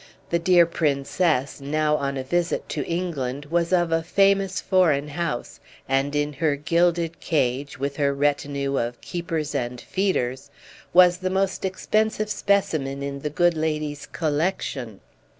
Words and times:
The 0.31 0.39
dear 0.39 0.65
Princess, 0.65 1.61
now 1.61 1.95
on 1.95 2.17
a 2.17 2.23
visit 2.23 2.67
to 2.69 2.83
England, 2.87 3.45
was 3.51 3.71
of 3.71 3.91
a 3.91 4.01
famous 4.01 4.59
foreign 4.59 5.09
house, 5.09 5.59
and, 5.87 6.15
in 6.15 6.33
her 6.33 6.55
gilded 6.55 7.19
cage, 7.19 7.77
with 7.77 7.97
her 7.97 8.11
retinue 8.11 8.79
of 8.79 8.99
keepers 9.01 9.53
and 9.53 9.79
feeders, 9.79 10.49
was 10.91 11.17
the 11.19 11.29
most 11.29 11.63
expensive 11.63 12.31
specimen 12.31 13.03
in 13.03 13.19
the 13.19 13.29
good 13.29 13.53
lady's 13.55 14.07
collection. 14.07 15.01